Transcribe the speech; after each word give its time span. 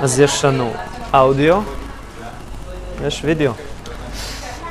אז 0.00 0.20
יש 0.20 0.44
לנו 0.44 0.72
אודיו, 1.14 1.62
יש 3.04 3.20
וידאו. 3.24 3.52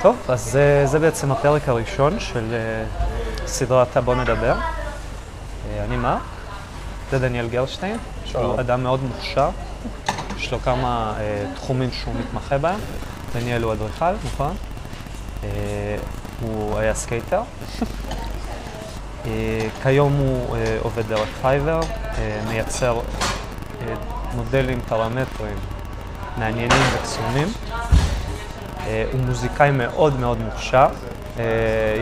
טוב, 0.02 0.18
אז 0.28 0.44
זה, 0.44 0.82
זה 0.86 1.00
בעצם 1.00 1.32
הפרק 1.32 1.70
הראשון 1.70 2.20
של 2.20 2.44
אה, 2.44 3.48
סדרת 3.48 3.98
בוא 3.98 4.16
נדבר. 4.16 4.56
אה, 4.56 5.84
אני 5.86 5.98
מרק, 5.98 6.22
זה 7.12 7.20
דניאל 7.20 7.48
גרשטיין, 7.48 7.98
שהוא 8.26 8.60
אדם 8.60 8.84
מאוד 8.84 9.04
מוכשר, 9.04 9.50
יש 10.38 10.52
לו 10.52 10.60
כמה 10.60 11.14
תחומים 11.56 11.92
שהוא 11.92 12.14
מתמחה 12.20 12.58
בהם. 12.58 12.80
דניאל 13.34 13.64
הוא 13.64 13.74
אדריכל, 13.74 14.14
נכון? 14.26 14.56
הוא 16.42 16.78
היה 16.78 16.94
סקייטר. 16.94 17.42
כיום 19.84 20.14
הוא 20.14 20.58
עובד 20.82 21.08
דרך 21.08 21.30
Fiverr, 21.42 21.80
מייצר 22.48 23.00
מודלים, 24.36 24.82
פרמטרים 24.82 25.58
מעניינים 26.38 26.82
וקסומים. 26.94 27.48
הוא 29.12 29.20
מוזיקאי 29.26 29.72
מאוד 29.72 30.20
מאוד 30.20 30.38
מוכשר, 30.42 30.88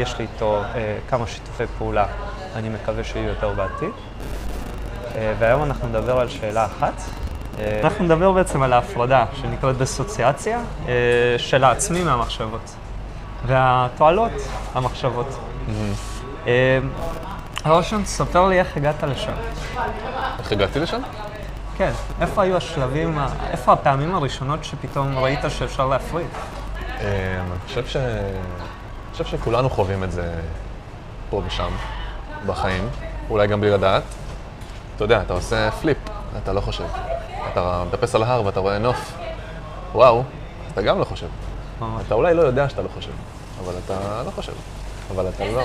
יש 0.01 0.19
לי 0.19 0.27
איתו 0.33 0.61
כמה 1.09 1.27
שיתופי 1.27 1.63
פעולה, 1.77 2.05
אני 2.55 2.69
מקווה 2.69 3.03
שיהיו 3.03 3.27
יותר 3.27 3.53
בעתיד. 3.53 3.89
והיום 5.39 5.63
אנחנו 5.63 5.87
נדבר 5.87 6.19
על 6.19 6.29
שאלה 6.29 6.65
אחת. 6.65 6.93
אנחנו 7.83 8.05
נדבר 8.05 8.31
בעצם 8.31 8.61
על 8.61 8.73
ההפרדה 8.73 9.25
שנקראת 9.41 9.77
דיסוציאציה 9.77 10.59
של 11.37 11.63
העצמי 11.63 12.03
מהמחשבות 12.03 12.75
והתועלות 13.45 14.31
המחשבות. 14.73 15.27
Mm-hmm. 15.27 16.47
ראשון, 17.65 18.05
ספר 18.05 18.47
לי 18.47 18.59
איך 18.59 18.77
הגעת 18.77 19.03
לשם. 19.03 19.31
איך 20.39 20.51
הגעתי 20.51 20.79
לשם? 20.79 21.01
כן, 21.77 21.91
איפה 22.21 22.41
היו 22.41 22.57
השלבים, 22.57 23.19
איפה 23.51 23.73
הפעמים 23.73 24.15
הראשונות 24.15 24.63
שפתאום 24.63 25.17
ראית 25.17 25.39
שאפשר 25.49 25.87
להפריד? 25.87 26.27
אני 27.01 27.59
חושב, 27.67 27.87
ש... 27.87 27.95
אני 27.95 29.11
חושב 29.11 29.25
שכולנו 29.25 29.69
חווים 29.69 30.03
את 30.03 30.11
זה 30.11 30.33
פה 31.29 31.41
ושם, 31.47 31.71
בחיים, 32.45 32.89
אולי 33.29 33.47
גם 33.47 33.61
בלי 33.61 33.69
לדעת. 33.69 34.03
אתה 34.95 35.03
יודע, 35.03 35.21
אתה 35.21 35.33
עושה 35.33 35.71
פליפ, 35.71 35.97
אתה 36.43 36.53
לא 36.53 36.61
חושב. 36.61 36.85
אתה 37.51 37.83
מטפס 37.87 38.15
על 38.15 38.23
ההר 38.23 38.45
ואתה 38.45 38.59
רואה 38.59 38.77
נוף, 38.77 39.13
וואו, 39.93 40.23
אתה 40.73 40.81
גם 40.81 40.99
לא 40.99 41.05
חושב. 41.05 41.27
ממש. 41.81 42.01
אתה 42.07 42.15
אולי 42.15 42.33
לא 42.33 42.41
יודע 42.41 42.69
שאתה 42.69 42.81
לא 42.81 42.89
חושב, 42.95 43.11
אבל 43.63 43.73
אתה 43.85 44.23
לא 44.25 44.31
חושב. 44.31 44.53
אבל 45.15 45.29
אתה 45.29 45.45
לא, 45.45 45.61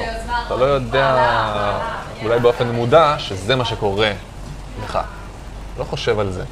אתה 0.46 0.56
לא 0.56 0.64
יודע, 0.64 1.16
אולי 2.22 2.38
באופן 2.38 2.70
מודע, 2.70 3.14
שזה 3.18 3.56
מה 3.56 3.64
שקורה 3.64 4.12
לך. 4.84 4.98
לא 5.78 5.84
חושב 5.84 6.18
על 6.18 6.32
זה. 6.32 6.44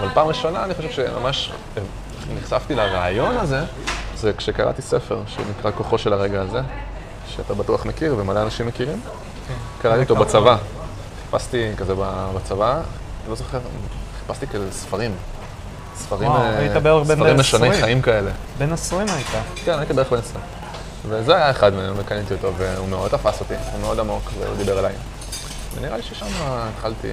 אבל 0.00 0.08
פעם 0.14 0.26
ראשונה 0.26 0.64
אני 0.64 0.74
חושב 0.74 0.90
שממש 0.90 1.52
נחשפתי 2.34 2.74
לרעיון 2.74 3.36
הזה, 3.36 3.60
זה 4.16 4.32
כשקראתי 4.32 4.82
ספר 4.82 5.22
שנקרא 5.26 5.70
כוחו 5.70 5.98
של 5.98 6.12
הרגע 6.12 6.40
הזה, 6.40 6.60
שאתה 7.28 7.54
בטוח 7.54 7.86
מכיר 7.86 8.14
ומלא 8.18 8.42
אנשים 8.42 8.66
מכירים. 8.66 9.00
כן. 9.48 9.54
קראתי 9.82 10.02
אותו 10.02 10.16
בצבא. 10.16 10.56
חיפשתי 11.30 11.70
כזה 11.76 11.94
בצבא, 12.34 12.72
אני 12.72 13.30
לא 13.30 13.34
זוכר, 13.34 13.58
חיפשתי 14.20 14.46
כזה 14.46 14.72
ספרים. 14.72 15.14
ספרים, 15.96 16.30
ספרים 17.04 17.40
משני 17.40 17.72
חיים 17.72 18.02
כאלה. 18.02 18.30
בן 18.58 18.72
עשרים 18.72 19.06
היית. 19.08 19.26
כן, 19.64 19.78
הייתי 19.78 19.92
בערך 19.92 20.10
בן 20.10 20.18
עשרים. 20.18 20.44
וזה 21.08 21.36
היה 21.36 21.50
אחד 21.50 21.74
מהם, 21.74 21.94
וקניתי 21.96 22.34
אותו, 22.34 22.52
והוא 22.56 22.88
מאוד 22.88 23.10
תפס 23.10 23.40
אותי, 23.40 23.54
הוא 23.72 23.80
מאוד 23.80 24.00
עמוק, 24.00 24.30
והוא 24.38 24.56
דיבר 24.56 24.78
אליי. 24.78 24.92
ונראה 25.74 25.96
לי 25.96 26.02
ששם 26.02 26.26
התחלתי 26.40 27.08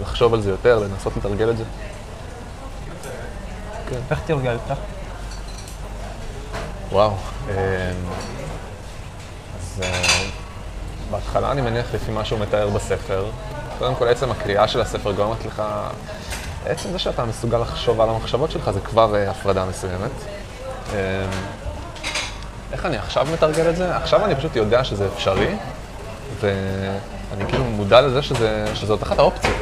לחשוב 0.00 0.34
על 0.34 0.40
זה 0.40 0.50
יותר, 0.50 0.78
לנסות 0.78 1.16
לתרגל 1.16 1.50
את 1.50 1.56
זה. 1.56 1.64
כן. 3.90 3.96
איך 4.10 4.20
תרגלת? 4.26 4.60
וואו. 6.92 7.10
אמ, 7.48 7.54
אז 9.60 9.82
אה, 9.82 10.02
בהתחלה 11.10 11.52
אני 11.52 11.60
מניח 11.60 11.86
לפי 11.94 12.12
מה 12.12 12.24
שהוא 12.24 12.40
מתאר 12.40 12.68
בספר, 12.68 13.24
קודם 13.78 13.94
כל 13.94 14.08
עצם 14.08 14.30
הקריאה 14.30 14.68
של 14.68 14.80
הספר 14.80 15.12
גורמת 15.12 15.46
לך, 15.46 15.62
עצם 16.66 16.92
זה 16.92 16.98
שאתה 16.98 17.24
מסוגל 17.24 17.58
לחשוב 17.58 18.00
על 18.00 18.08
המחשבות 18.08 18.50
שלך 18.50 18.70
זה 18.70 18.80
כבר 18.80 19.14
אה, 19.14 19.30
הפרדה 19.30 19.64
מסוימת. 19.64 20.10
איך 22.72 22.86
אני 22.86 22.96
עכשיו 22.96 23.26
מתרגל 23.32 23.70
את 23.70 23.76
זה? 23.76 23.96
עכשיו 23.96 24.24
אני 24.24 24.34
פשוט 24.34 24.56
יודע 24.56 24.84
שזה 24.84 25.06
אפשרי, 25.14 25.56
ואני 27.30 27.50
כאילו 27.50 27.64
מודע 27.64 28.00
לזה 28.00 28.22
שזה, 28.22 28.66
שזאת 28.74 29.02
אחת 29.02 29.18
האופציות, 29.18 29.56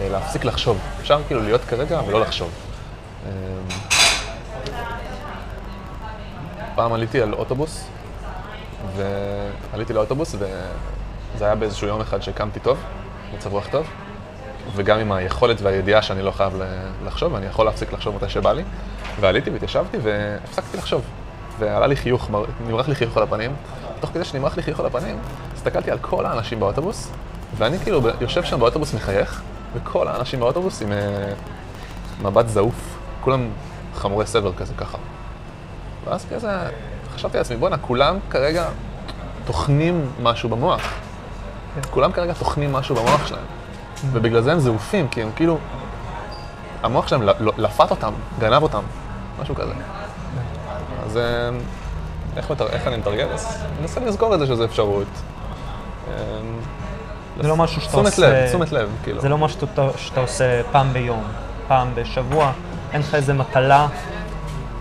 אה, 0.00 0.08
להפסיק 0.08 0.44
לחשוב. 0.44 0.78
אפשר 1.00 1.20
כאילו 1.26 1.42
להיות 1.42 1.60
כרגע 1.64 2.00
ולא 2.06 2.20
לחשוב. 2.20 2.50
אמ, 3.26 3.30
פעם 6.74 6.92
עליתי 6.92 7.22
על 7.22 7.34
אוטובוס, 7.34 7.84
ועליתי 8.96 9.92
לאוטובוס, 9.92 10.34
וזה 10.34 11.44
היה 11.44 11.54
באיזשהו 11.54 11.88
יום 11.88 12.00
אחד 12.00 12.22
שקמתי 12.22 12.60
טוב, 12.60 12.78
מצב 13.34 13.52
רוח 13.52 13.66
טוב, 13.70 13.86
וגם 14.76 14.98
עם 14.98 15.12
היכולת 15.12 15.60
והידיעה 15.60 16.02
שאני 16.02 16.22
לא 16.22 16.30
חייב 16.30 16.52
לחשוב, 17.04 17.32
ואני 17.32 17.46
יכול 17.46 17.66
להפסיק 17.66 17.92
לחשוב 17.92 18.16
מתי 18.16 18.28
שבא 18.28 18.52
לי, 18.52 18.62
ועליתי 19.20 19.50
והתיישבתי 19.50 19.96
והפסקתי 20.02 20.76
לחשוב. 20.76 21.02
ועלה 21.58 21.86
לי 21.86 21.96
חיוך, 21.96 22.30
נמרח 22.66 22.88
לי 22.88 22.94
חיוך 22.94 23.16
על 23.16 23.22
הפנים. 23.22 23.56
תוך 24.00 24.10
כדי 24.10 24.24
שנמרח 24.24 24.56
לי 24.56 24.62
חיוך 24.62 24.80
על 24.80 24.86
הפנים, 24.86 25.18
הסתכלתי 25.58 25.90
על 25.90 25.98
כל 26.00 26.26
האנשים 26.26 26.60
באוטובוס, 26.60 27.10
ואני 27.56 27.78
כאילו 27.78 28.00
יושב 28.20 28.44
שם 28.44 28.60
באוטובוס 28.60 28.94
מחייך, 28.94 29.42
וכל 29.74 30.08
האנשים 30.08 30.40
באוטובוס 30.40 30.82
עם 30.82 30.88
uh, 30.88 32.22
מבט 32.22 32.48
זעוף, 32.48 32.98
כולם 33.20 33.48
חמורי 33.94 34.26
סבר 34.26 34.52
כזה 34.52 34.74
ככה. 34.74 34.98
ואז 36.04 36.26
כזה 36.30 36.50
חשבתי 37.14 37.38
לעצמי, 37.38 37.56
בואנה, 37.56 37.78
כולם 37.78 38.18
כרגע 38.30 38.68
טוחנים 39.46 40.10
משהו 40.22 40.48
במוח. 40.48 40.80
כן. 41.74 41.80
כולם 41.90 42.12
כרגע 42.12 42.32
טוחנים 42.32 42.72
משהו 42.72 42.94
במוח 42.94 43.26
שלהם. 43.26 43.44
Mm-hmm. 43.44 44.06
ובגלל 44.12 44.42
זה 44.42 44.52
הם 44.52 44.58
זעופים, 44.58 45.08
כי 45.08 45.22
הם 45.22 45.30
כאילו... 45.36 45.58
המוח 46.82 47.08
שלהם 47.08 47.28
לפת 47.56 47.90
אותם, 47.90 48.12
גנב 48.38 48.62
אותם, 48.62 48.82
משהו 49.40 49.54
כזה. 49.54 49.72
אז 51.04 51.16
אה, 51.16 51.50
איך. 52.36 52.52
איך 52.70 52.86
אני 52.86 52.96
מתרגל? 52.96 53.24
אני 53.24 53.80
מנסה 53.80 54.00
לזכור 54.00 54.34
את 54.34 54.38
זה 54.38 54.46
שזו 54.46 54.64
אפשרות. 54.64 55.06
זה 57.42 57.48
לא 57.48 57.56
משהו 57.56 57.80
שאתה 57.80 57.96
עושה... 57.96 58.10
תשומת 58.10 58.18
לב, 58.18 58.48
תשומת 58.48 58.72
לב, 58.72 58.90
כאילו. 59.04 59.20
זה 59.20 59.28
לא 59.28 59.38
משהו 59.38 59.60
שאתה, 59.60 59.88
שאתה 59.96 60.20
עושה 60.20 60.62
פעם 60.72 60.92
ביום, 60.92 61.22
פעם 61.68 61.88
בשבוע, 61.94 62.52
אין 62.92 63.00
לך 63.00 63.14
איזה 63.14 63.34
מטלה, 63.34 63.86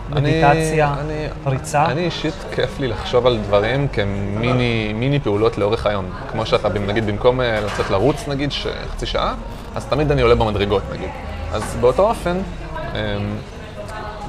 מדיטציה, 0.09 0.95
אני, 0.99 1.27
ריצה. 1.45 1.85
אני 1.85 2.01
אישית, 2.01 2.33
כיף 2.51 2.79
לי 2.79 2.87
לחשוב 2.87 3.27
על 3.27 3.37
דברים 3.37 3.87
כמיני 3.87 4.93
מיני 4.93 5.19
פעולות 5.19 5.57
לאורך 5.57 5.85
היום. 5.85 6.05
כמו 6.31 6.45
שאתה, 6.45 6.69
נגיד, 6.69 7.05
במקום 7.07 7.41
אה, 7.41 7.61
לצאת 7.61 7.89
לרוץ, 7.89 8.27
נגיד, 8.27 8.51
חצי 8.93 9.05
שעה, 9.05 9.35
אז 9.75 9.85
תמיד 9.85 10.11
אני 10.11 10.21
עולה 10.21 10.35
במדרגות, 10.35 10.83
נגיד. 10.93 11.09
אז 11.53 11.77
באותו 11.81 12.09
אופן, 12.09 12.37
אמ, 12.75 12.89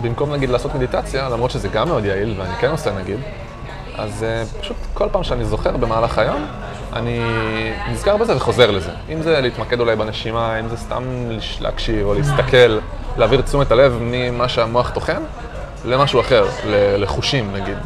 במקום 0.03 0.33
נגיד 0.33 0.51
לעשות 0.51 0.75
מדיטציה, 0.75 1.29
למרות 1.29 1.51
שזה 1.51 1.69
גם 1.69 1.89
מאוד 1.89 2.05
יעיל, 2.05 2.35
ואני 2.39 2.55
כן 2.55 2.71
עושה 2.71 2.93
נגיד, 2.93 3.19
אז 3.99 4.25
uh, 4.25 4.61
פשוט 4.61 4.77
כל 4.95 5.09
פעם 5.13 5.23
שאני 5.23 5.45
זוכר 5.45 5.77
במהלך 5.77 6.19
היום, 6.19 6.47
אני 6.93 7.21
נזכר 7.91 8.17
בזה 8.17 8.37
וחוזר 8.37 8.71
לזה. 8.71 8.91
אם 9.13 9.23
זה 9.23 9.41
להתמקד 9.41 9.81
אולי 9.81 9.97
בנשימה, 9.97 10.61
אם 10.61 10.69
זה 10.69 10.77
סתם 10.77 11.03
להקשיב 11.61 12.07
או 12.07 12.15
להסתכל, 12.15 12.79
להעביר 13.17 13.41
תשומת 13.41 13.71
הלב 13.71 13.99
ממה 14.01 14.49
שהמוח 14.49 14.91
טוחן 14.91 15.23
למשהו 15.85 16.21
אחר, 16.21 16.47
לחושים 16.99 17.53
נגיד. 17.53 17.79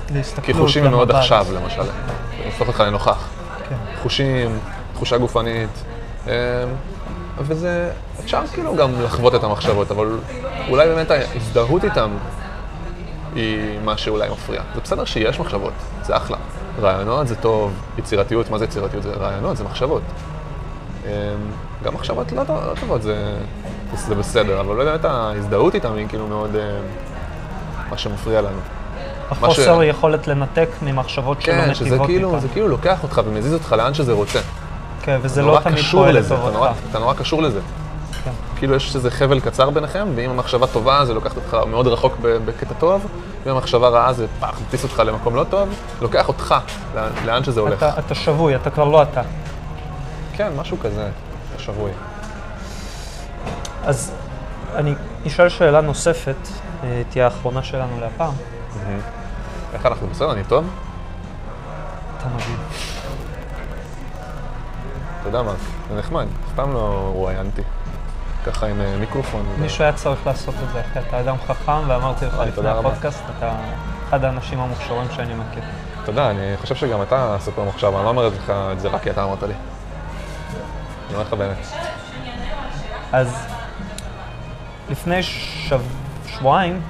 כי 0.42 0.54
חושים 0.54 0.84
הם 0.84 0.90
מאוד 0.90 1.10
עכשיו 1.10 1.46
למשל, 1.54 1.82
זה 1.82 1.90
הופך 2.44 2.68
אותך 2.68 2.80
לנוכח. 2.80 3.28
כן. 3.68 3.74
חושים, 4.02 4.58
תחושה 4.94 5.18
גופנית. 5.18 5.84
אמ, 6.26 6.32
וזה, 7.38 7.90
אפשר 8.24 8.40
כאילו 8.52 8.76
גם 8.76 8.90
לחוות 9.02 9.34
את 9.34 9.44
המחשבות, 9.44 9.90
אבל 9.90 10.18
אולי 10.68 10.88
באמת 10.88 11.10
ההזדהות 11.10 11.84
איתם 11.84 12.10
היא 13.34 13.78
מה 13.84 13.98
שאולי 13.98 14.28
מפריע. 14.28 14.62
זה 14.74 14.80
בסדר 14.80 15.04
שיש 15.04 15.40
מחשבות, 15.40 15.72
זה 16.02 16.16
אחלה. 16.16 16.36
רעיונות 16.80 17.28
זה 17.28 17.36
טוב, 17.36 17.72
יצירתיות, 17.98 18.50
מה 18.50 18.58
זה 18.58 18.64
יצירתיות? 18.64 19.02
זה 19.02 19.12
רעיונות, 19.12 19.56
זה 19.56 19.64
מחשבות. 19.64 20.02
אמ, 21.04 21.10
גם 21.84 21.94
מחשבות 21.94 22.32
לא, 22.32 22.42
לא 22.48 22.74
טובות 22.80 23.02
זה, 23.02 23.36
זה 23.94 24.14
בסדר, 24.14 24.60
אבל 24.60 24.68
אולי 24.68 24.84
באמת 24.84 25.04
ההזדהות 25.04 25.74
איתם 25.74 25.94
היא 25.94 26.08
כאילו 26.08 26.26
מאוד 26.26 26.56
אה, 26.56 26.80
מה 27.90 27.98
שמפריע 27.98 28.40
לנו. 28.40 28.58
החוסר 29.30 29.82
ש... 29.82 29.84
יכולת 29.84 30.28
לנתק 30.28 30.68
ממחשבות 30.82 31.38
כן, 31.40 31.44
שלא 31.44 31.54
נתיבות 31.54 31.70
איתן. 31.70 31.84
כן, 31.84 31.96
שזה 31.96 32.06
כאילו, 32.06 32.40
זה 32.40 32.48
כאילו 32.48 32.68
לוקח 32.68 33.02
אותך 33.02 33.20
ומזיז 33.26 33.54
אותך 33.54 33.72
לאן 33.72 33.94
שזה 33.94 34.12
רוצה. 34.12 34.40
כן, 35.02 35.18
וזה 35.22 35.42
לא 35.42 35.58
תמיד 35.62 35.84
פועל 35.84 36.18
לטובתך. 36.18 36.56
אתה, 36.58 36.72
אתה 36.90 36.98
נורא 36.98 37.14
קשור 37.14 37.42
לזה. 37.42 37.60
כאילו 38.62 38.74
יש 38.74 38.96
איזה 38.96 39.10
חבל 39.10 39.40
קצר 39.40 39.70
ביניכם, 39.70 40.08
ואם 40.14 40.30
המחשבה 40.30 40.66
טובה 40.66 41.04
זה 41.04 41.14
לוקח 41.14 41.36
אותך 41.36 41.56
מאוד 41.70 41.86
רחוק 41.86 42.14
בקטע 42.20 42.74
טוב, 42.74 43.06
ואם 43.44 43.54
המחשבה 43.54 43.88
רעה 43.88 44.12
זה 44.12 44.26
פח, 44.40 44.60
מטיס 44.60 44.84
אותך 44.84 45.02
למקום 45.06 45.36
לא 45.36 45.44
טוב, 45.50 45.68
לוקח 46.00 46.28
אותך 46.28 46.54
לאן, 47.24 47.44
שזה 47.44 47.60
הולך. 47.60 47.82
אתה, 47.82 47.98
אתה 47.98 48.14
שבוי, 48.14 48.56
אתה 48.56 48.70
כבר 48.70 48.84
לא 48.84 49.02
אתה. 49.02 49.22
כן, 50.32 50.52
משהו 50.56 50.76
כזה. 50.82 51.08
שבוי. 51.58 51.90
אז 53.84 54.12
אני 54.74 54.94
אשאל 55.26 55.48
שאלה 55.48 55.80
נוספת, 55.80 56.48
אה, 56.84 57.02
תהיה 57.10 57.24
האחרונה 57.24 57.62
שלנו 57.62 58.00
להפעם. 58.00 58.34
איך 59.74 59.86
אנחנו 59.86 60.06
בסדר? 60.06 60.32
אני 60.32 60.44
טוב? 60.44 60.70
אתה 62.18 62.26
מבין. 62.28 62.56
אתה 65.20 65.28
יודע 65.28 65.42
מה, 65.42 65.52
זה 65.90 65.98
נחמד, 65.98 66.26
אף 66.48 66.52
פעם 66.54 66.72
לא 66.72 67.12
רואיינתי. 67.14 67.62
ככה 68.46 68.66
עם 68.66 68.80
אה, 68.80 68.96
מיקרופון. 68.96 69.46
מישהו 69.58 69.84
היה 69.84 69.92
צריך 69.92 70.26
לעשות 70.26 70.54
את 70.64 70.72
זה, 70.72 70.80
אחי, 70.80 70.98
אתה 71.08 71.20
אדם 71.20 71.36
חכם, 71.46 71.88
ואמרתי 71.88 72.26
לך 72.26 72.34
אוי, 72.34 72.42
לפני 72.42 72.56
תודה. 72.56 72.78
הפודקאסט, 72.78 73.22
אתה 73.38 73.54
אחד 74.08 74.24
האנשים 74.24 74.60
המוכשרים 74.60 75.06
שאני 75.16 75.34
מכיר. 75.34 75.62
יודע, 76.08 76.30
אני 76.30 76.56
חושב 76.56 76.74
שגם 76.74 77.02
אתה 77.02 77.36
סופר 77.40 77.62
מוכשר, 77.62 77.88
אני 77.88 78.04
לא 78.04 78.08
אומר 78.08 78.28
לך 78.28 78.52
את 78.72 78.80
זה 78.80 78.88
רק 78.88 79.02
כי 79.02 79.10
אתה 79.10 79.24
אמרת 79.24 79.42
לי. 79.42 79.54
אני 81.08 81.14
אומר 81.14 81.22
לך 81.22 81.32
באמת. 81.32 81.66
אז 83.12 83.46
לפני 84.90 85.22
שב... 85.22 85.80
שבועיים 86.26 86.80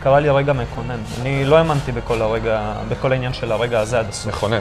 קרה 0.00 0.20
לי 0.20 0.30
רגע 0.30 0.52
מקונן. 0.52 0.98
אני 1.20 1.44
לא 1.44 1.58
האמנתי 1.58 1.92
בכל 1.92 2.22
הרגע, 2.22 2.72
בכל 2.88 3.12
העניין 3.12 3.32
של 3.32 3.52
הרגע 3.52 3.80
הזה 3.80 3.98
עד 3.98 4.08
הסוף. 4.08 4.34
מכונן. 4.34 4.60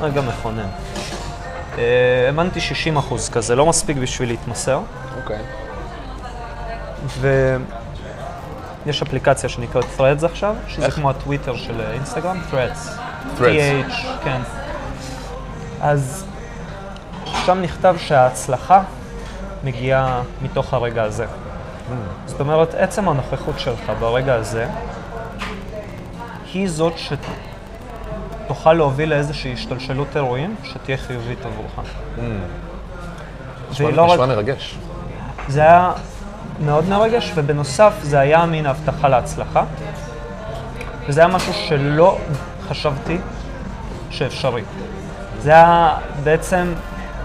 רגע 0.00 0.20
מכונן. 0.20 0.68
אה, 1.78 2.26
האמנתי 2.26 2.60
60 2.60 2.96
אחוז 2.96 3.28
כזה, 3.28 3.56
לא 3.56 3.66
מספיק 3.66 3.96
בשביל 3.96 4.28
להתמסר. 4.28 4.80
אוקיי. 5.22 5.42
ויש 8.86 9.02
אפליקציה 9.02 9.48
שנקראת 9.48 9.84
Threads 9.98 10.24
עכשיו, 10.24 10.54
שזה? 10.68 10.90
כמו 10.90 11.10
הטוויטר 11.10 11.56
של 11.56 11.80
אינסטגרם, 11.80 12.40
Threads. 12.50 12.88
Threads. 13.38 13.90
TH, 13.90 14.24
כן. 14.24 14.40
אז 15.80 16.24
שם 17.46 17.58
נכתב 17.62 17.96
שההצלחה 17.98 18.82
מגיעה 19.64 20.22
מתוך 20.42 20.74
הרגע 20.74 21.02
הזה. 21.02 21.26
זאת 22.26 22.40
אומרת, 22.40 22.74
עצם 22.74 23.08
הנוכחות 23.08 23.58
שלך 23.58 23.92
ברגע 24.00 24.34
הזה, 24.34 24.66
היא 26.52 26.68
זאת 26.68 26.98
שתוכל 28.46 28.72
להוביל 28.72 29.10
לאיזושהי 29.10 29.52
השתלשלות 29.52 30.16
אירועים 30.16 30.54
שתהיה 30.64 30.96
חיובית 30.96 31.38
עבורך. 31.46 31.88
נשמע 33.70 33.86
והיא 33.86 33.96
לא 33.96 34.02
רק- 34.02 34.12
נשמע 34.12 34.26
מרגש. 34.26 34.78
זה 35.48 35.60
היה 35.60 35.92
מאוד 36.64 36.88
מרגש, 36.88 37.32
ובנוסף 37.34 37.92
זה 38.02 38.18
היה 38.20 38.46
מין 38.46 38.66
הבטחה 38.66 39.08
להצלחה. 39.08 39.64
וזה 41.08 41.20
היה 41.20 41.28
משהו 41.28 41.52
שלא 41.52 42.18
חשבתי 42.68 43.18
שאפשרי. 44.10 44.62
זה 45.38 45.50
היה 45.50 45.96
בעצם, 46.24 46.72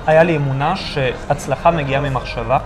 היה 0.07 0.23
לי 0.23 0.37
אמונה 0.37 0.75
שהצלחה 0.75 1.71
מגיעה 1.71 2.01
ממחשבה. 2.01 2.57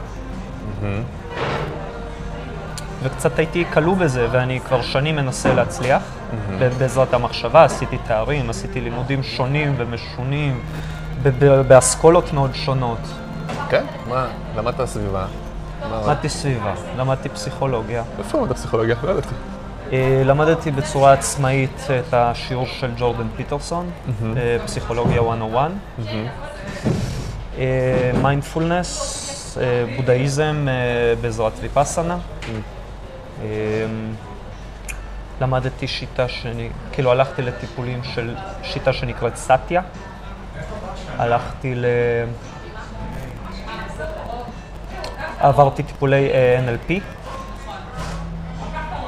וקצת 3.06 3.40
הייתי 3.40 3.66
כלוא 3.74 3.96
בזה, 3.96 4.28
ואני 4.32 4.60
כבר 4.60 4.82
שנים 4.82 5.16
מנסה 5.16 5.54
להצליח. 5.54 6.02
ב- 6.60 6.70
בעזרת 6.80 7.14
המחשבה, 7.14 7.64
עשיתי 7.64 7.98
תארים, 8.08 8.50
עשיתי 8.50 8.82
לימודים 8.82 9.24
שונים 9.24 9.76
ומשונים, 9.78 10.60
באסכולות 11.68 12.34
מאוד 12.34 12.52
שונות. 12.54 12.98
כן? 13.70 13.86
מה, 14.10 14.28
למדת 14.58 14.86
סביבה? 14.86 15.26
למדתי 15.92 16.30
סביבה, 16.30 16.74
למדתי 16.98 17.30
פסיכולוגיה. 17.30 18.04
איפה 18.20 18.38
למדת 18.38 18.56
פסיכולוגיה? 18.56 18.96
לא 19.04 19.12
ידעתי. 19.12 19.28
אה, 19.92 20.22
למדתי 20.26 20.72
בצורה 20.72 21.14
עצמאית 21.14 21.88
את 22.00 22.14
השיעור 22.14 22.66
של 22.68 22.92
ג'ורדן 22.98 23.28
פיטרסון, 23.36 23.90
אה, 24.38 24.58
פסיכולוגיה 24.66 25.22
101, 25.22 25.72
מיינדפולנס, 28.22 29.58
בודהיזם 29.96 30.68
אה, 30.70 30.74
בעזרת 31.22 31.52
ויפאסנה. 31.62 32.18
אה, 33.42 33.48
למדתי 35.42 35.88
שיטה 35.88 36.28
שאני, 36.28 36.70
כאילו 36.92 37.12
הלכתי 37.12 37.42
לטיפולים 37.42 38.04
של 38.04 38.36
שיטה 38.64 38.94
שנקראת 38.94 39.36
סאטיה. 39.36 39.82
הלכתי 41.18 41.76
ל... 41.76 41.86
עברתי 45.40 45.84
טיפולי 45.84 46.30
אה, 46.32 46.60
NLP. 46.68 46.92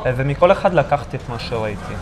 אה, 0.06 0.12
ומכל 0.16 0.52
אחד 0.52 0.74
לקחתי 0.74 1.18
את 1.18 1.30
מה 1.30 1.40
שראיתי. 1.40 1.94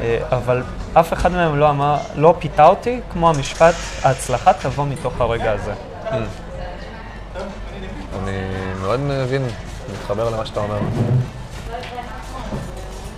אה, 0.00 0.18
אבל 0.32 0.62
אף 0.94 1.12
אחד 1.12 1.32
מהם 1.32 1.56
לא 1.56 1.70
אמר, 1.70 1.96
לא 2.16 2.34
פיתה 2.38 2.66
אותי 2.66 3.00
כמו 3.12 3.30
המשפט, 3.30 3.74
ההצלחה 4.02 4.52
תבוא 4.52 4.86
מתוך 4.86 5.20
הרגע 5.20 5.52
הזה. 5.52 5.72
אני 8.22 8.32
מאוד 8.80 9.00
מבין, 9.00 9.42
מתחבר 10.10 10.30
למה 10.30 10.46
שאתה 10.46 10.60
אומר. 10.60 10.78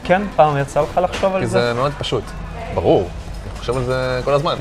כן, 0.05 0.23
פעם 0.37 0.59
יצא 0.59 0.81
לך 0.81 1.01
לחשוב 1.03 1.35
על 1.35 1.41
כי 1.41 1.47
זה? 1.47 1.61
זה 1.61 1.75
מאוד 1.75 1.93
פשוט. 1.99 2.25
ברור, 2.75 3.01
אני 3.01 3.59
חושב 3.59 3.77
על 3.77 3.85
זה 3.85 4.21
כל 4.25 4.33
הזמן. 4.33 4.55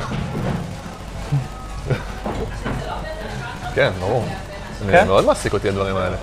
כן, 3.75 3.91
ברור. 3.99 4.25
כן? 4.79 4.85
זה 4.85 5.03
מאוד 5.05 5.25
מעסיק 5.25 5.53
אותי 5.53 5.69
הדברים 5.69 5.97
האלה. 5.97 6.15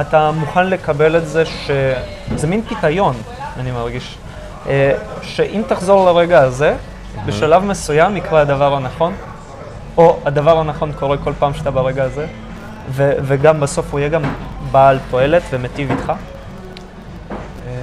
אתה 0.00 0.30
מוכן 0.30 0.66
לקבל 0.66 1.16
את 1.16 1.28
זה 1.28 1.44
שזה 1.46 2.46
מין 2.46 2.62
פיתיון, 2.62 3.16
אני 3.56 3.70
מרגיש, 3.70 4.18
אה, 4.66 4.92
שאם 5.22 5.62
תחזור 5.68 6.12
לרגע 6.12 6.40
הזה, 6.40 6.76
בשלב 7.26 7.64
מסוים 7.64 8.16
יקרה 8.16 8.40
הדבר 8.40 8.74
הנכון, 8.74 9.14
או 9.96 10.18
הדבר 10.24 10.58
הנכון 10.58 10.92
קורה 10.92 11.16
כל 11.16 11.32
פעם 11.38 11.54
שאתה 11.54 11.70
ברגע 11.70 12.04
הזה, 12.04 12.26
ו- 12.90 13.12
וגם 13.22 13.60
בסוף 13.60 13.86
הוא 13.90 14.00
יהיה 14.00 14.08
גם 14.08 14.22
בעל 14.72 14.98
תועלת 15.10 15.42
ומיטיב 15.50 15.90
איתך. 15.90 16.12
אה, 17.66 17.74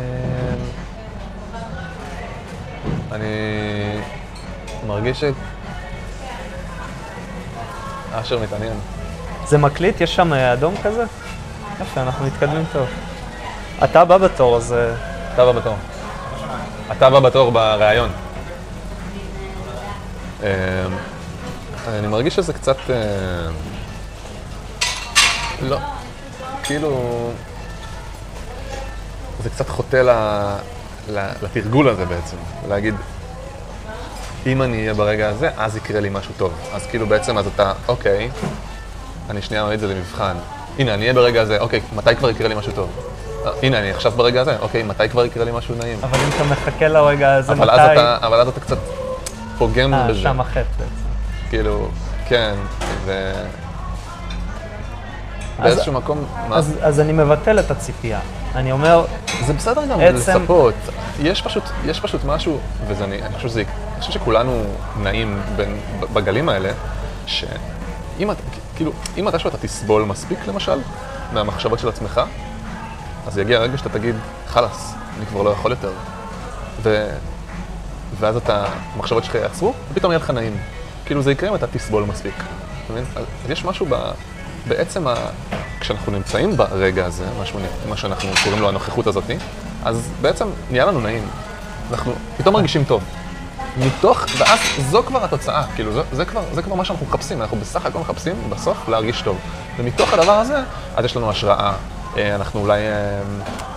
אני 3.11 3.27
מרגיש 4.87 5.19
ש... 5.19 5.23
אשר 8.13 8.39
מתעניין. 8.39 8.73
זה 9.45 9.57
מקליט? 9.57 10.01
יש 10.01 10.15
שם 10.15 10.33
אה, 10.33 10.53
אדום 10.53 10.75
כזה? 10.83 11.05
יפה, 11.81 12.01
אנחנו 12.01 12.25
מתקדמים 12.25 12.65
טוב. 12.71 12.87
אתה 13.83 14.01
הבא 14.01 14.17
בתור, 14.17 14.57
אז... 14.57 14.73
אה, 14.73 14.93
אתה 15.33 15.43
הבא 15.43 15.51
בתור. 15.51 15.75
אתה 16.91 17.07
הבא 17.07 17.19
בתור 17.19 17.51
בריאיון. 17.51 18.09
אה, 20.43 20.85
אני 21.87 22.07
מרגיש 22.07 22.35
שזה 22.35 22.53
קצת... 22.53 22.77
אה, 22.89 22.95
לא, 25.61 25.77
כאילו... 26.69 27.31
זה 29.43 29.49
קצת 29.49 29.69
חוטא 29.69 29.95
ל, 29.97 30.09
ל, 31.09 31.29
לתרגול 31.41 31.89
הזה 31.89 32.05
בעצם. 32.05 32.37
להגיד, 32.67 32.95
אם 34.45 34.61
אני 34.61 34.77
אהיה 34.77 34.93
ברגע 34.93 35.29
הזה, 35.29 35.49
אז 35.57 35.77
יקרה 35.77 35.99
לי 35.99 36.09
משהו 36.09 36.33
טוב. 36.37 36.53
אז 36.73 36.87
כאילו 36.87 37.07
בעצם, 37.07 37.37
אז 37.37 37.47
אתה, 37.47 37.73
אוקיי, 37.87 38.29
אני 39.29 39.41
שנייה 39.41 39.63
מעמיד 39.63 39.83
את 39.83 39.87
זה 39.89 39.95
למבחן. 39.95 40.35
הנה, 40.79 40.93
אני 40.93 41.01
אהיה 41.01 41.13
ברגע 41.13 41.41
הזה, 41.41 41.59
אוקיי, 41.59 41.81
מתי 41.95 42.15
כבר 42.15 42.29
יקרה 42.29 42.47
לי 42.47 42.55
משהו 42.55 42.71
טוב? 42.71 42.89
אה, 43.45 43.51
הנה, 43.63 43.79
אני 43.79 43.91
עכשיו 43.91 44.11
ברגע 44.11 44.41
הזה, 44.41 44.57
אוקיי, 44.59 44.83
מתי 44.83 45.09
כבר 45.09 45.25
יקרה 45.25 45.45
לי 45.45 45.51
משהו 45.51 45.75
נעים? 45.75 45.99
אבל 46.03 46.19
אם 46.19 46.29
אתה 46.35 46.43
מחכה 46.43 46.87
לרגע 46.87 47.33
הזה, 47.33 47.51
אבל 47.51 47.71
מתי... 47.71 47.81
אז 47.81 47.89
אתה, 47.91 48.17
אבל 48.27 48.41
אז 48.41 48.47
אתה 48.47 48.59
קצת 48.59 48.77
פוגם 49.57 49.93
אה, 49.93 50.07
בזה. 50.07 50.19
שם 50.19 50.41
החטא 50.41 50.61
בעצם. 50.79 51.09
כאילו, 51.49 51.87
כן, 52.27 52.55
ו... 53.05 53.33
באיזשהו 55.63 55.93
מקום? 55.93 56.25
אז, 56.51 56.73
אז 56.81 56.99
אני 56.99 57.11
מבטל 57.13 57.59
את 57.59 57.71
הציפייה. 57.71 58.19
אני 58.55 58.71
אומר, 58.71 59.05
זה 59.45 59.53
בסדר 59.53 59.85
גם 59.85 59.99
עצם- 59.99 60.41
לצפות. 60.41 60.73
יש 61.21 61.41
פשוט, 61.41 61.63
יש 61.85 61.99
פשוט 61.99 62.21
משהו, 62.25 62.59
וזה 62.87 63.03
אני, 63.03 63.21
אני 63.21 63.35
חושב 63.35 63.47
שזה, 63.49 63.63
אני 63.93 63.99
חושב 64.01 64.11
שכולנו 64.13 64.63
נעים 65.01 65.41
בין, 65.55 65.77
בגלים 66.13 66.49
האלה, 66.49 66.69
שאם 67.25 68.31
אתה, 68.31 68.41
כאילו, 68.75 68.91
אם 69.19 69.25
מתישהו 69.25 69.49
אתה 69.49 69.57
תסבול 69.57 70.03
מספיק, 70.05 70.39
למשל, 70.47 70.79
מהמחשבות 71.33 71.79
של 71.79 71.89
עצמך, 71.89 72.21
אז 73.27 73.37
יגיע 73.37 73.57
הרגע 73.57 73.77
שאתה 73.77 73.89
תגיד, 73.89 74.15
חלאס, 74.47 74.93
אני 75.17 75.25
כבר 75.25 75.41
לא 75.41 75.49
יכול 75.49 75.71
יותר. 75.71 75.91
ו... 76.83 77.07
ואז 78.19 78.35
אתה, 78.35 78.65
המחשבות 78.95 79.23
שלך 79.23 79.35
יעצרו, 79.35 79.73
ופתאום 79.91 80.11
יהיה 80.11 80.19
לך 80.19 80.29
נעים. 80.29 80.57
כאילו 81.05 81.21
זה 81.21 81.31
יקרה 81.31 81.49
אם 81.49 81.55
אתה 81.55 81.67
תסבול 81.67 82.03
מספיק. 82.03 82.33
אתה 82.37 82.93
מבין? 82.93 83.05
אז 83.15 83.25
יש 83.49 83.65
משהו 83.65 83.85
ב... 83.89 83.95
בעצם 84.67 85.07
ה... 85.07 85.13
כשאנחנו 85.79 86.11
נמצאים 86.11 86.57
ברגע 86.57 87.05
הזה, 87.05 87.25
מה, 87.39 87.45
שהוא, 87.45 87.61
מה 87.89 87.97
שאנחנו 87.97 88.29
קוראים 88.43 88.61
לו 88.61 88.69
הנוכחות 88.69 89.07
הזאת, 89.07 89.23
אז 89.83 90.09
בעצם 90.21 90.47
נהיה 90.71 90.85
לנו 90.85 91.01
נעים. 91.01 91.27
אנחנו 91.91 92.13
פתאום 92.37 92.53
מרגישים 92.55 92.83
טוב. 92.83 93.03
מתוך, 93.77 94.25
ואז 94.37 94.59
זו 94.89 95.03
כבר 95.03 95.23
התוצאה, 95.23 95.63
כאילו 95.75 95.93
זה, 95.93 96.01
זה, 96.11 96.25
כבר, 96.25 96.41
זה 96.53 96.61
כבר 96.61 96.75
מה 96.75 96.85
שאנחנו 96.85 97.05
מחפשים, 97.05 97.41
אנחנו 97.41 97.57
בסך 97.57 97.85
הכל 97.85 97.99
מחפשים 97.99 98.35
בסוף 98.49 98.89
להרגיש 98.89 99.21
טוב. 99.21 99.37
ומתוך 99.77 100.13
הדבר 100.13 100.31
הזה, 100.31 100.57
אז 100.95 101.05
יש 101.05 101.17
לנו 101.17 101.29
השראה, 101.29 101.73
אה, 102.17 102.35
אנחנו 102.35 102.59
אולי 102.59 102.79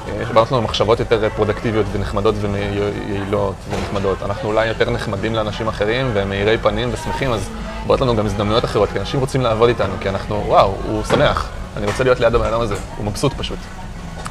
אה, 0.09 0.43
יש 0.43 0.53
לנו 0.53 0.63
מחשבות 0.63 1.01
יותר 1.01 1.29
פרודקטיביות 1.37 1.87
ונחמדות 1.93 2.35
ויעילות 2.41 3.55
ונחמדות. 3.71 4.23
אנחנו 4.23 4.49
אולי 4.49 4.67
יותר 4.67 4.91
נחמדים 4.91 5.35
לאנשים 5.35 5.69
אחרים 5.69 6.11
והם 6.15 6.29
מאירי 6.29 6.59
פנים 6.59 6.91
ושמחים, 6.93 7.33
אז 7.33 7.49
באות 7.87 8.01
לנו 8.01 8.17
גם 8.17 8.27
הזדמנויות 8.27 8.65
אחרות, 8.65 8.89
כי 8.93 9.01
אנשים 9.01 9.21
רוצים 9.21 9.41
לעבוד 9.41 9.69
איתנו, 9.69 9.95
כי 10.01 10.09
אנחנו, 10.09 10.45
וואו, 10.47 10.75
הוא 10.89 11.05
שמח, 11.05 11.49
אני 11.77 11.87
רוצה 11.87 12.05
להיות 12.05 12.21
ליד 12.21 12.35
הבן 12.35 12.47
אדם 12.47 12.61
הזה, 12.61 12.75
הוא 12.97 13.07
מבסוט 13.07 13.33
פשוט. 13.33 13.59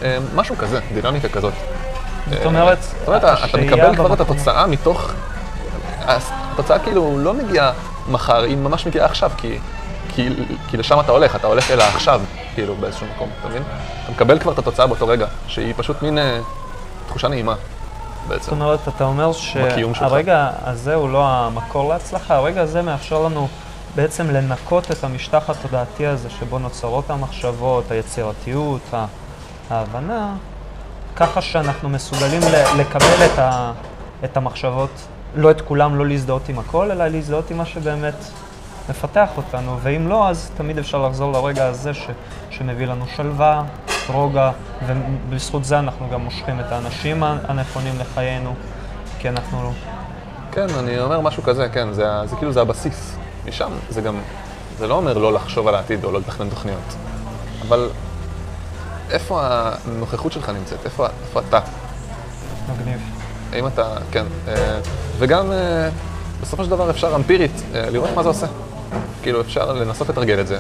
אה, 0.04 0.18
משהו 0.36 0.58
כזה, 0.58 0.80
דינמיקה 0.94 1.30
כזאת. 1.30 1.54
זאת 2.30 2.46
אומרת, 2.46 2.78
זאת 2.82 3.08
אומרת, 3.08 3.24
אתה 3.24 3.58
מקבל 3.58 3.96
כבר 3.96 4.14
את 4.14 4.22
התוצאה 4.22 4.68
מתוך... 4.68 5.12
התוצאה 6.06 6.80
כאילו 6.80 7.20
לא 7.20 7.34
מגיעה 7.34 7.72
מחר, 8.08 8.44
היא 8.44 8.58
ממש 8.58 8.88
מגיעה 8.88 9.06
עכשיו, 9.06 9.32
כי, 9.38 9.58
כי, 10.10 10.30
כי 10.70 10.78
לשם 10.78 11.00
אתה 11.00 11.12
הולך, 11.12 11.36
אתה 11.36 11.48
הולך 11.48 11.72
אל 11.72 11.82
העכשיו, 11.82 12.22
כאילו, 12.56 12.76
באיזשהו 12.76 13.08
מקום, 13.16 13.30
אתה 13.40 13.50
מבין? 13.50 13.64
אתה 14.04 14.12
מקבל 14.12 14.40
כבר 14.40 14.52
את 14.52 14.60
התוצאה 14.60 14.88
באותו 14.88 15.08
רגע, 15.08 15.28
שהיא 15.48 15.74
פשוט 15.78 16.02
מין 16.02 16.18
אה, 16.18 16.40
תחושה 17.08 17.28
נעימה. 17.28 17.56
בעצם. 18.28 18.44
זאת 18.44 18.52
אומרת, 18.52 18.88
אתה 18.88 19.04
אומר 19.04 19.32
שהרגע 19.32 20.50
הזה 20.64 20.96
הוא 20.96 21.10
לא 21.10 21.28
המקור 21.28 21.90
להצלחה, 21.90 22.36
הרגע 22.36 22.62
הזה 22.62 22.82
מאפשר 22.82 23.24
לנו 23.24 23.48
בעצם 23.96 24.30
לנקות 24.32 24.92
את 24.92 25.04
המשטח 25.04 25.50
התודעתי 25.50 26.08
הזה 26.08 26.30
שבו 26.30 26.60
נוצרות 26.60 27.10
המחשבות, 27.10 27.92
היצירתיות, 27.92 28.82
ההבנה, 29.70 30.34
ככה 31.16 31.42
שאנחנו 31.42 31.90
מסוגלים 31.90 32.42
לקבל 32.78 33.26
את, 33.26 33.40
ה, 33.40 33.72
את 34.24 34.38
המחשבות, 34.38 34.90
לא 35.36 35.52
את 35.52 35.62
כולם, 35.62 35.96
לא 35.96 36.08
להזדהות 36.08 36.50
עם 36.50 36.60
הכל, 36.60 36.92
אלא 36.92 37.08
להזדהות 37.08 37.52
עם 37.52 37.58
מה 37.58 37.66
שבאמת 37.66 38.16
מפתח 38.90 39.30
אותנו, 39.38 39.78
ואם 39.82 40.08
לא, 40.08 40.30
אז 40.30 40.52
תמיד 40.58 40.78
אפשר 40.78 41.08
לחזור 41.08 41.32
לרגע 41.32 41.66
הזה 41.66 41.94
ש, 41.94 42.08
שמביא 42.50 42.86
לנו 42.86 43.06
שלווה, 43.16 43.64
רוגע, 44.08 44.52
ובזכות 44.88 45.66
זה 45.66 45.80
אנחנו 45.80 46.10
גם 46.10 46.22
מושכים 46.22 46.60
את 46.60 46.72
האנשים 46.72 47.24
הנכונים 47.24 47.94
לחיינו, 48.00 48.56
כי 49.20 49.30
אנחנו... 49.30 49.64
לא. 49.64 49.72
כן, 50.52 50.68
אני 50.80 51.00
אומר 51.00 51.22
משהו 51.22 51.44
כזה, 51.44 51.70
כן, 51.70 51.94
זה, 51.94 52.06
זה 52.26 52.36
כאילו 52.36 52.52
זה 52.52 52.62
הבסיס. 52.62 53.18
משם 53.46 53.72
זה 53.90 54.02
גם, 54.02 54.16
זה 54.78 54.88
לא 54.88 54.94
אומר 54.94 55.18
לא 55.18 55.34
לחשוב 55.34 55.68
על 55.68 55.76
העתיד 55.76 56.04
או 56.04 56.12
לא 56.12 56.20
לתכנן 56.20 56.50
תוכניות, 56.50 56.96
אבל 57.68 57.90
איפה 59.12 59.42
הנוכחות 59.44 60.32
שלך 60.32 60.50
נמצאת? 60.50 60.86
איפה, 60.86 61.08
איפה 61.24 61.40
אתה? 61.40 61.60
מגניב. 62.74 63.00
האם 63.54 63.68
אתה, 63.68 63.96
כן. 64.12 64.26
אה, 64.48 64.80
וגם 65.18 65.52
אה, 65.52 65.90
בסופו 66.42 66.64
של 66.64 66.70
דבר 66.70 66.90
אפשר 66.90 67.16
אמפירית 67.16 67.62
אה, 67.76 67.90
לראות 67.90 68.10
מה 68.16 68.24
זה 68.24 68.30
עושה. 68.30 68.48
כאילו 69.22 69.42
אפשר 69.42 69.74
לנסות 69.74 70.10
לתרגל 70.10 70.40
את 70.40 70.48
זה. 70.48 70.60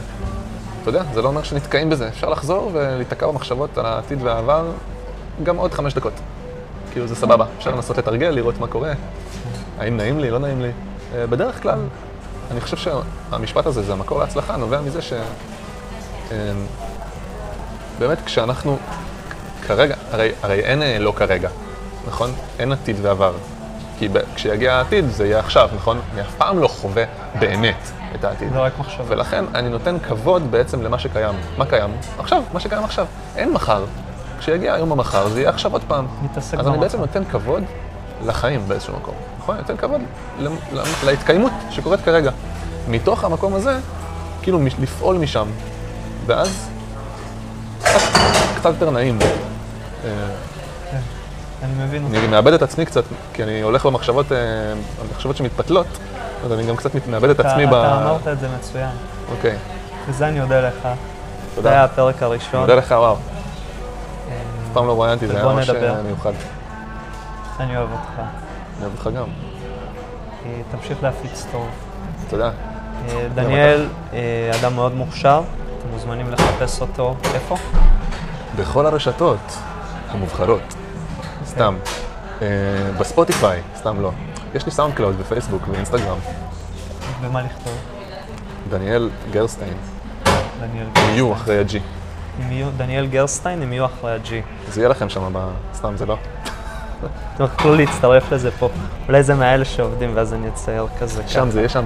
אתה 0.82 0.90
יודע, 0.90 1.04
זה 1.14 1.22
לא 1.22 1.28
אומר 1.28 1.44
שנתקעים 1.44 1.90
בזה. 1.90 2.08
אפשר 2.08 2.30
לחזור 2.30 2.70
ולהיתקע 2.74 3.28
במחשבות 3.28 3.78
על 3.78 3.86
העתיד 3.86 4.22
והעבר 4.22 4.72
גם 5.44 5.58
עוד 5.58 5.74
חמש 5.74 5.94
דקות. 5.94 6.14
כאילו 6.92 7.08
זה 7.08 7.16
סבבה. 7.16 7.46
אפשר 7.58 7.72
לנסות 7.72 7.98
לתרגל, 7.98 8.30
לראות 8.30 8.60
מה 8.60 8.68
קורה. 8.68 8.94
האם 9.80 9.98
נעים 9.98 10.20
לי, 10.20 10.30
לא 10.30 10.40
נעים 10.40 10.62
לי. 10.62 10.72
בדרך 11.16 11.62
כלל, 11.62 11.80
אני 12.52 12.62
חושב 12.62 12.78
שהמשפט 12.78 13.66
הזה, 13.66 13.82
זה 13.82 13.94
המקור 13.94 14.20
להצלחה, 14.20 14.58
נובע 14.58 14.82
מזה 14.82 15.02
ש... 15.02 15.14
באמת 18.00 18.18
כשאנחנו 18.26 18.78
כרגע, 19.68 19.96
הרי, 20.12 20.32
הרי 20.44 20.60
אין 20.60 20.82
אה, 20.82 21.00
לא 21.00 21.14
כרגע, 21.16 21.50
נכון? 22.08 22.32
אין 22.60 22.72
עתיד 22.72 22.96
ועבר. 23.02 23.34
כי 24.00 24.08
ב, 24.08 24.18
כשיגיע 24.36 24.74
העתיד 24.74 25.06
זה 25.10 25.26
יהיה 25.26 25.40
עכשיו, 25.40 25.70
נכון? 25.76 26.00
אני 26.14 26.22
אף 26.22 26.36
פעם 26.38 26.60
לא 26.60 26.68
חווה 26.68 27.04
באמת 27.40 27.92
את 28.16 28.24
העתיד. 28.24 28.54
זה 28.54 28.60
רק 28.60 28.80
מחשב. 28.80 29.04
ולכן 29.08 29.46
אני 29.56 29.70
נותן 29.70 30.00
כבוד 30.00 30.52
בעצם 30.52 30.82
למה 30.82 31.00
שקיים. 31.00 31.36
מה 31.58 31.66
קיים? 31.66 31.90
עכשיו, 32.20 32.44
מה 32.54 32.60
שקיים 32.60 32.84
עכשיו. 32.84 33.06
אין 33.36 33.54
מחר. 33.54 33.86
כשיגיע 34.40 34.74
היום 34.74 34.92
המחר 34.92 35.28
זה 35.28 35.40
יהיה 35.40 35.50
עכשיו 35.50 35.72
עוד 35.74 35.82
פעם. 35.88 36.08
מתעסק 36.22 36.60
אז 36.60 36.68
אני 36.68 36.78
בעצם 36.78 37.00
נותן 37.00 37.24
כבוד 37.26 37.64
לחיים 38.26 38.62
באיזשהו 38.68 38.94
מקום, 38.96 39.16
נכון? 39.40 39.56
אני 39.56 39.62
נותן 39.62 39.78
כבוד 39.78 40.02
להתקיימות 41.04 41.52
שקורית 41.70 42.02
כרגע. 42.02 42.32
מתוך 42.88 43.24
המקום 43.24 43.54
הזה, 43.54 43.80
כאילו 44.42 44.60
לפעול 44.80 45.18
משם. 45.18 45.48
ואז 46.26 46.70
קצת 48.56 48.70
יותר 48.70 48.90
נעים. 48.90 49.20
כן, 50.92 50.98
אני 51.64 51.84
מבין. 51.84 52.06
אני 52.06 52.28
מאבד 52.28 52.54
את 52.54 52.62
עצמי 52.62 52.86
קצת, 52.86 53.04
כי 53.34 53.44
אני 53.44 53.62
הולך 53.62 53.86
במחשבות, 53.86 54.32
אה, 54.32 54.38
המחשבות 55.02 55.38
שמתפתלות, 55.38 55.88
אז 56.46 56.52
אני 56.52 56.64
גם 56.64 56.76
קצת 56.76 57.08
מאבד 57.08 57.30
את 57.30 57.40
עצמי 57.40 57.66
ב... 57.66 57.74
אתה 57.74 58.02
אמרת 58.02 58.28
את 58.28 58.40
זה 58.40 58.48
מצוין. 58.60 58.90
אוקיי. 59.32 59.58
וזה 60.08 60.28
אני 60.28 60.42
אודה 60.42 60.68
לך. 60.68 60.88
תודה. 61.56 61.70
זה 61.70 61.76
היה 61.76 61.84
הפרק 61.84 62.24
הראשון. 62.24 62.60
מודה 62.60 62.76
לך, 62.76 62.92
וואו. 62.92 63.16
אה, 63.16 63.18
אף 64.68 64.74
פעם 64.74 64.88
לא 64.88 64.92
רואיינתי, 64.92 65.28
זה 65.28 65.36
היה 65.36 65.46
ממש 65.46 65.70
אה, 65.70 66.02
מיוחד. 66.02 66.32
אני 67.60 67.78
אוהב 67.78 67.90
אותך. 67.92 68.22
אני 68.80 68.86
אוהב 68.86 68.94
אותך 68.98 69.10
גם. 69.18 69.28
תמשיך 70.72 71.04
להפיץ 71.04 71.46
טוב. 71.52 71.68
תודה. 72.30 72.52
דניאל, 73.36 73.88
אדם 74.62 74.76
מאוד 74.76 74.96
מוכשר. 74.96 75.42
אתם 75.82 75.90
מוזמנים 75.90 76.32
לחפש 76.32 76.82
אותו, 76.82 77.16
איפה? 77.34 77.56
בכל 78.56 78.86
הרשתות 78.86 79.58
המובחרות, 80.10 80.76
סתם. 81.46 81.76
אה, 82.42 82.48
בספוטיפיי, 83.00 83.62
סתם 83.78 84.02
לא. 84.02 84.12
יש 84.56 84.66
לי 84.66 84.72
SoundCloud 84.72 85.20
בפייסבוק 85.20 85.62
ואינסטגרם. 85.72 86.18
ומה 87.22 87.42
לכתוב? 87.42 87.78
דניאל 88.70 89.10
גרסטיין. 89.32 89.74
דניאל 90.60 90.88
גרשטיין. 90.94 91.30
U 91.30 91.34
אחרי 91.34 91.60
ה-G. 91.60 91.80
דניאל 92.78 93.08
גרשטיין 93.08 93.62
עם 93.62 93.74
U 93.82 93.86
אחרי 93.86 94.12
ה-G. 94.12 94.30
זה 94.72 94.82
יהיה 94.82 94.90
לכם 94.90 95.10
שם, 95.10 95.34
סתם 95.74 95.98
זה 95.98 96.06
לא. 96.06 96.18
אתם 97.36 97.48
תוכלו 97.48 97.76
להצטרף 97.76 98.32
לזה 98.32 98.52
פה. 98.52 98.70
אולי 99.08 99.24
זה 99.24 99.36
מהאלה 99.36 99.66
שעובדים 99.66 100.12
ואז 100.16 100.34
אני 100.34 100.48
אצייר 100.48 100.88
כזה. 101.00 101.24
שם, 101.28 101.50
זה 101.52 101.60
יהיה 101.60 101.70
שם. 101.70 101.86